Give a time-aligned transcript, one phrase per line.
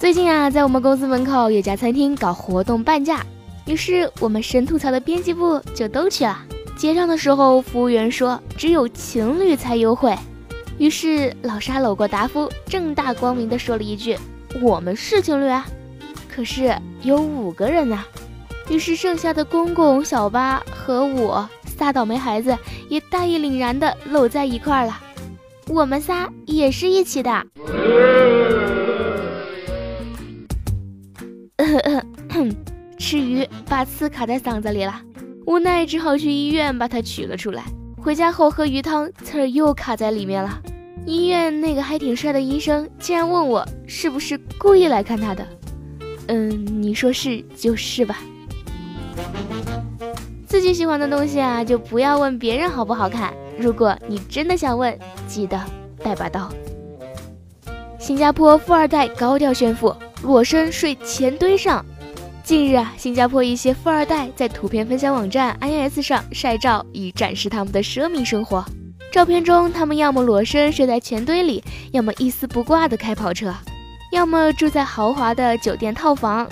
[0.00, 3.22] 最近啊，在我们公司门口有家餐厅搞活动半价，
[3.66, 6.38] 于是我们神吐槽的编辑部就都去了。
[6.74, 10.16] 结账的时候，服务员说只有情侣才优惠，
[10.78, 14.16] 于是老沙搂过达夫，正大光明的说了一句
[14.62, 15.66] ：“我们是情侣啊，
[16.34, 18.02] 可是有五个人呢。”
[18.70, 22.56] 于是剩下的公公、小八和我仨倒霉孩子
[22.88, 24.98] 也大义凛然的搂在一块儿了。
[25.68, 27.46] 我们仨也是一起的。
[32.98, 35.00] 吃鱼把刺卡在嗓子里了，
[35.46, 37.64] 无奈只好去医院把它取了出来。
[38.00, 40.60] 回家后喝鱼汤，刺儿又卡在里面了。
[41.06, 45.46] 医院那个还挺帅的医生竟然问我是不是故意来看他的。
[46.28, 48.18] 嗯，你说是就是吧。
[50.46, 53.32] 自己喜欢的东西啊，就不要问别人好不好看。
[53.58, 55.58] 如果你真的想问，记得
[56.02, 56.50] 带把刀。
[57.98, 59.94] 新加坡富二代高调炫富。
[60.22, 61.84] 裸身睡钱堆上。
[62.42, 68.64] 近日啊，新加坡一些富二代在图片分享网站 iNS 上晒照，以展示他们的奢靡生活。
[69.12, 71.62] 照片中，他们要么裸身睡在钱堆里，
[71.92, 73.54] 要么一丝不挂的开跑车，
[74.12, 76.48] 要么住在豪华的酒店套房。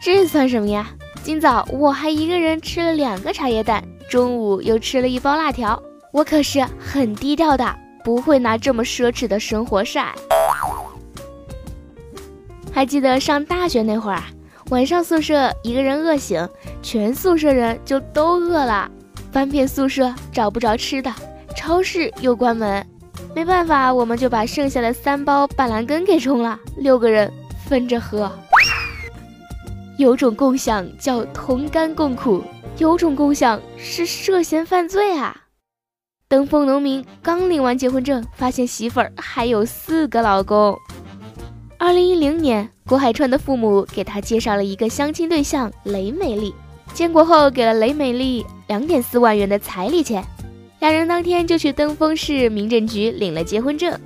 [0.00, 0.88] 这算什么呀？
[1.22, 5.80] 今早我还一个人吃了两个茶叶蛋，中午又吃了一包辣条。
[6.12, 10.14] 我可是很低调的，不会拿这么奢侈的生活晒。
[12.72, 14.26] 还记得上大学那会儿啊，
[14.70, 16.48] 晚上宿舍一个人饿醒，
[16.82, 18.90] 全宿舍人就都饿了，
[19.32, 21.12] 翻遍宿舍找不着吃的，
[21.56, 22.86] 超市又关门，
[23.34, 27.30] 没办法，我们就把剩下的三包板蓝根给冲了，六个人
[27.68, 28.30] 分着喝。
[29.98, 32.42] 有种共享叫同甘共苦，
[32.78, 35.36] 有种共享是涉嫌犯罪啊！
[36.26, 40.78] 登封农民刚领完结婚证，发现媳妇儿还有四个老公。
[41.82, 46.54] 二零一零年，郭海川的父母给他介绍了一个相亲对象雷美丽，
[46.92, 50.22] 建国后给了雷美丽两点四万元的彩礼钱，
[50.80, 53.98] 两人当天就去登封市民政局领了结婚证。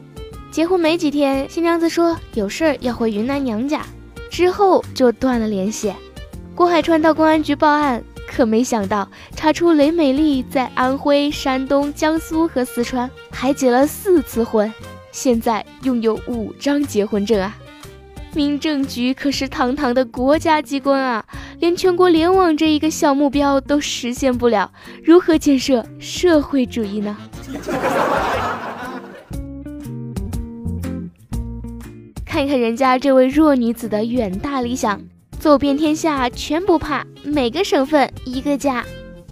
[0.53, 3.85] 结婚没几天，新娘子说有事儿要回云南娘家，
[4.31, 5.93] 之后就断了联系。
[6.55, 14.73] 郭海川到公安局报案，可没想到查出雷美丽在安徽、山东、江苏和四川还结了四次婚，
[15.11, 17.59] 现在拥有五张结婚证啊！
[18.35, 21.25] 民政局可是堂堂的国家机关啊，
[21.61, 24.71] 连全国联网这一个小目标都实现不了，
[25.03, 27.17] 如何建设社会主义呢？
[32.27, 35.01] 看看人家这位弱女子的远大理想，
[35.39, 38.85] 走遍天下全不怕，每个省份一个家，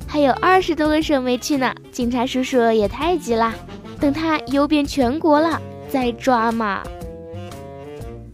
[0.06, 1.74] 还有二十多个省没去呢。
[1.90, 3.52] 警察叔叔也太急了，
[3.98, 6.80] 等他游遍全国了再抓嘛。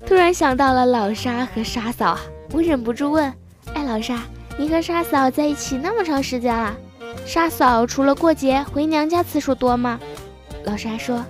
[0.08, 2.20] 突然想到了老沙和沙嫂啊，
[2.52, 3.30] 我忍不住问
[3.74, 4.22] ：“哎，老沙，
[4.56, 6.74] 你和沙嫂在一起那么长时间了，
[7.26, 10.00] 沙嫂除了过节回娘家次数多吗？”
[10.64, 11.22] 老沙说：“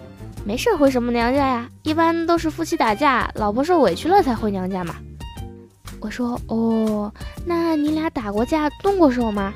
[0.47, 1.69] 没事，回什么娘家呀？
[1.83, 4.95] 一般都是夫妻打架，老婆受委屈了才回娘家嘛。”
[5.99, 7.13] 我说：“哦，
[7.45, 9.53] 那你俩打过架，动过手吗？”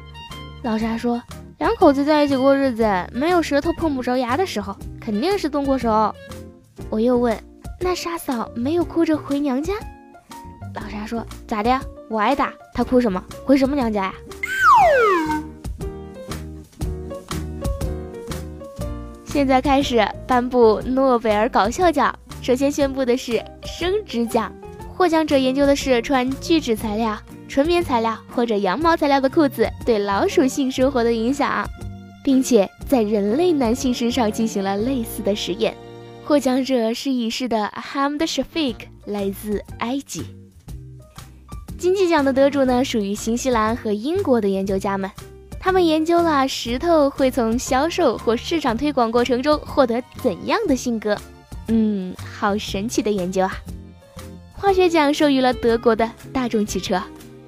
[0.65, 1.22] 老沙说
[1.59, 6.12] ：“两口子在一起过日子，没有舌头碰不着牙的时候，肯定是动过手。”
[6.91, 7.41] 我又问。
[7.84, 9.75] 那沙嫂没有哭着回娘家。
[10.72, 11.81] 老沙说：“咋的？
[12.09, 13.22] 我挨打，她哭什么？
[13.44, 14.15] 回什么娘家呀？”
[19.26, 22.16] 现在开始颁布诺贝尔搞笑奖。
[22.41, 24.53] 首先宣布的是生殖奖，
[24.97, 31.68] 获奖者研究的是穿聚酯材料、纯棉材料或者羊毛材料的裤子对老鼠性生活的影响，
[32.22, 35.74] 并且在人类男性身上进行了类似的实验。
[36.24, 38.77] 获奖者是已逝的 Hamd Shafik，
[39.07, 40.24] 来自埃及。
[41.77, 45.10] 经济奖的得主呢，属于新西兰和英国的研究家们。
[45.59, 51.16] 他们研究了石头会从销售或市场推广过程中获得怎样的性格。
[51.69, 53.57] 嗯，好神奇的研究啊！
[54.53, 57.01] 化学奖授予了德国的大众汽车，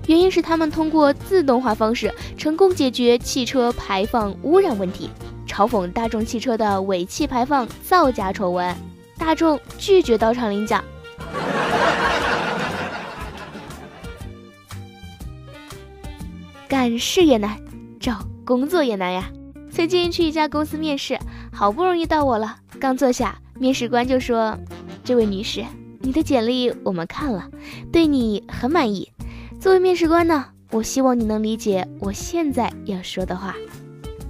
[0.06, 5.10] 原因是他们通过自动化方式成功解决汽车排放污染问题。
[5.54, 8.74] 嘲讽大众汽车的尾气排放造假丑闻，
[9.16, 10.82] 大众拒绝到场领奖。
[16.66, 17.56] 干事业难，
[18.00, 19.30] 找工作也难呀。
[19.70, 21.16] 最近去一家公司面试，
[21.52, 24.58] 好不容易到我了，刚坐下，面试官就说
[25.04, 25.64] ：“这位女士，
[26.00, 27.48] 你的简历我们看了，
[27.92, 29.12] 对你很满意。
[29.60, 33.54] 作为面试官呢，我希望你能理解我现在要说的话。”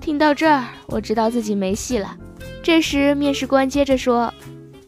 [0.05, 2.15] 听到这儿，我知道自己没戏了。
[2.62, 4.31] 这时，面试官接着说：“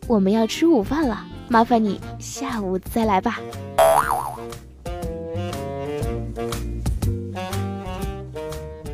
[0.07, 3.41] 我们要吃午饭了，麻烦你下午再来吧。”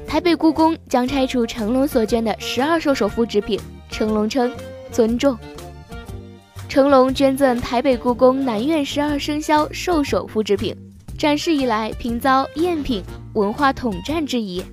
[0.07, 3.59] 台北故宫将拆除成龙所捐的十二兽首复制品，
[3.91, 4.49] 成龙称
[4.93, 5.37] 尊重。
[6.69, 10.73] 成龙捐赠台北故宫南院十二生肖兽首复制品，
[11.19, 13.03] 展示以来频遭赝品、
[13.33, 14.65] 文化统战之疑。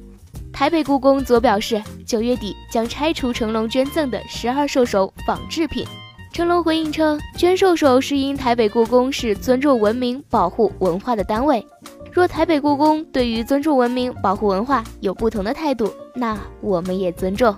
[0.59, 5.87] 台北故宫昨表示，九月底将拆除成龙捐赠的十二兽首仿制品。
[6.33, 11.65] 成龙回应称，捐兽首是因台北故宫是尊重文明、保护文化的单位。
[12.11, 17.55] 若台北故宫对于尊重文明、保护文化有不同的态度，那我们也尊重。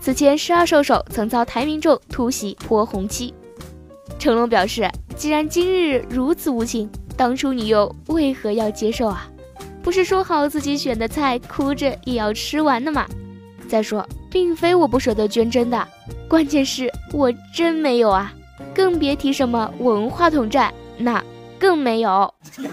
[0.00, 3.32] 此前十二兽首曾遭台民众突袭泼红漆，
[4.18, 9.30] 成龙表示，既然今日如此无情，当初你又为何要接受啊？
[9.84, 13.06] 不是说好自己选的菜哭着也要吃完的吗？
[13.68, 15.86] 再说，并非我不舍得捐真的，
[16.26, 18.32] 关键是我真没有啊，
[18.74, 21.22] 更别提什么文化统战，那
[21.58, 22.32] 更没有。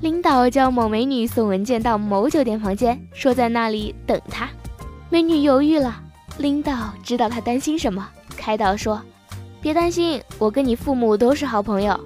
[0.00, 4.48] 领导叫某美女送文件到某酒店房间，说在那里等他。
[5.10, 6.00] 美女犹豫了，
[6.38, 9.02] 领导知道她担心什么，开导说
[9.60, 11.98] ：“别担心，我跟你父母都是好朋友。”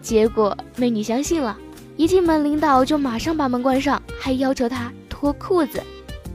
[0.00, 1.56] 结果美女相信了，
[1.96, 5.82] 一进门领导就马上把门关上，还要求她脱裤子。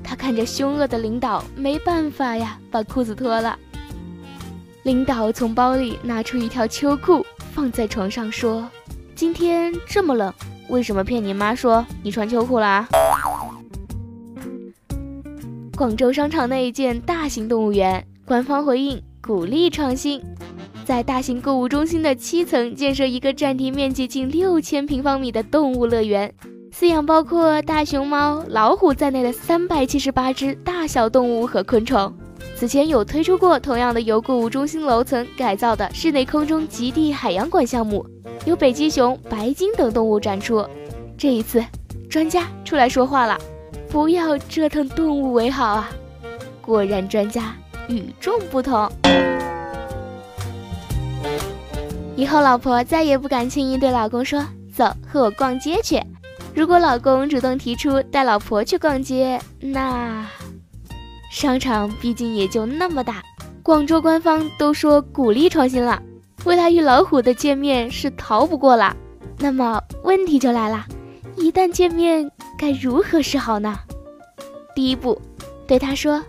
[0.04, 3.58] 她看着凶恶的领导，没办法呀，把裤子脱了。
[4.84, 8.68] 领导从包里拿出一条秋裤，放在床上说
[9.14, 10.34] ：“今天这么冷。”
[10.70, 12.88] 为什么骗你妈说你穿秋裤啦？
[15.76, 20.22] 广州商场内建大型动物园，官方回应鼓励创新，
[20.90, 26.34] 在大型购物中心的七层建设一个占地面积近六千平方米的动物乐园，
[26.74, 32.12] 饲养包括大熊猫、老虎在内的三百七十八只大小动物和昆虫。
[32.56, 38.04] 此前有推出过同样的由购物中心楼层改造的室内空中极地海洋馆项目。
[38.46, 40.66] 有北极熊、白鲸等动物展出。
[41.16, 41.64] 这一次，
[42.10, 43.38] 专家出来说话了
[43.92, 45.92] ：“不要折腾动物为好啊！”
[46.66, 47.56] 果然，专家
[47.88, 48.92] 与众不同。
[52.20, 54.46] 以后，老婆再也不敢轻易对老公说
[54.76, 56.04] ：“走，和我逛街去。”
[56.54, 60.28] 如果老公主动提出带老婆去逛街，那
[61.32, 63.24] 商场毕竟也就那么大。
[63.64, 66.04] 广州官方都说鼓励创新了。
[66.44, 68.94] 未来与老虎的见面是逃不过了，
[69.38, 70.86] 那么问题就来了，
[71.38, 73.80] 一旦见面该如何是好呢？
[74.76, 75.18] 第一步，
[75.66, 76.22] 对他说：“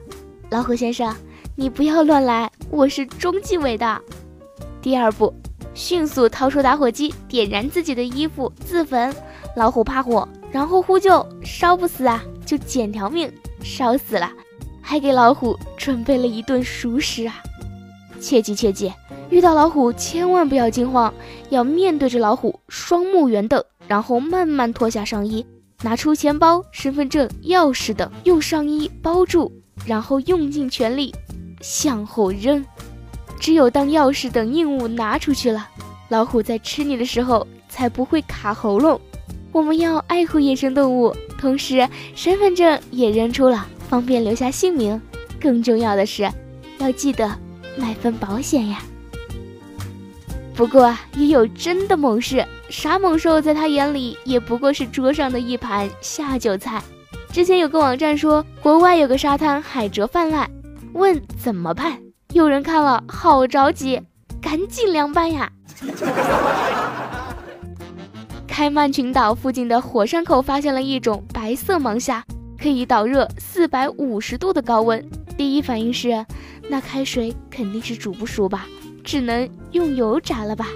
[0.50, 1.12] 老虎先生，
[1.56, 4.00] 你不要乱来，我是中纪委的。”
[4.80, 5.34] 第二步，
[5.80, 9.12] 迅速掏出打火机，点燃自己的衣服自焚，
[9.56, 13.32] 老虎怕火，然后呼救，烧不死啊，就捡条命，
[13.62, 14.30] 烧死了，
[14.82, 17.36] 还给老虎准备了一顿熟食啊！
[18.20, 18.92] 切记切记。
[19.30, 21.12] 遇到老虎，千万不要惊慌，
[21.48, 25.44] 要面对着老虎，双目圆瞪，然后慢慢脱下上衣，
[25.80, 29.50] 拿出钱包、身份证、钥匙等，用上衣包住，
[29.86, 31.14] 然后用尽全力
[31.62, 32.62] 向后扔。
[33.40, 35.66] 只有当钥匙等硬物拿出去了，
[36.10, 39.00] 老虎在吃你的时候才不会卡喉咙。
[39.50, 45.00] 我们要爱护野生动物，同时身份证也扔出了，方便留下姓名。
[45.40, 46.30] 更重要的是，
[46.78, 47.34] 要记得
[47.76, 48.82] 买份保险呀。
[50.54, 56.82] 不过也有真的猛士，啥猛兽在他眼里也不过是桌上的一盘下酒菜。
[57.32, 60.48] 之前有个网站说，国外有个沙滩海蜇泛滥，
[60.92, 61.98] 问怎么办？
[62.32, 64.00] 有人看了好着急，
[64.40, 65.50] 赶紧凉拌呀！
[68.46, 72.24] 开曼群岛附近的火山口发现了一种白色盲虾，
[72.56, 75.04] 可以导热四百五十度的高温。
[75.36, 76.24] 第一反应是，
[76.68, 78.66] 那开水肯定是煮不熟吧。
[79.02, 80.68] 只能用油炸了吧。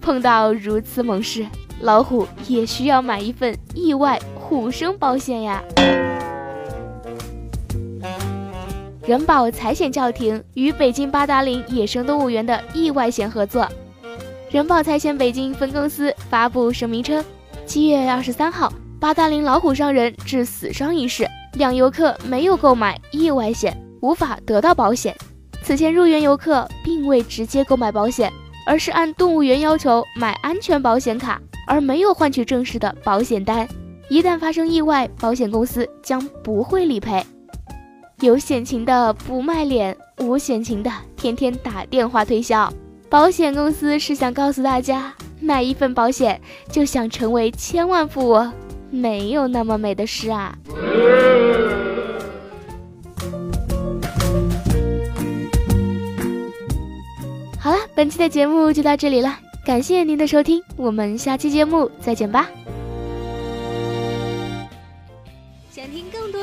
[0.00, 1.44] 碰到如此猛事，
[1.80, 5.62] 老虎也需要买一份意外虎生保险呀。
[9.10, 13.68] 人保财险叫停与北京八达岭野生动物园的意外险合作。
[14.52, 17.24] 人保财险北京分公司发布声明称，
[17.66, 25.12] 七月二十三号，八达岭老虎伤人致死伤一事，两游客没有购买意外险，无法得到保险。
[25.60, 28.32] 此前入园游客并未直接购买保险，
[28.64, 33.66] 而是按动物园要求买安全保险卡，而没有换取正式的保险单。
[34.08, 37.20] 一旦发生意外，保险公司将不会理赔。
[38.20, 42.70] 有险情的不卖脸，无险情的天天打电话推销。
[43.08, 46.38] 保险公司是想告诉大家，买一份保险
[46.70, 48.52] 就想成为千万富翁，
[48.90, 50.54] 没有那么美的事啊。
[57.58, 59.34] 好了，本期的节目就到这里了，
[59.64, 62.48] 感谢您的收听，我们下期节目再见吧。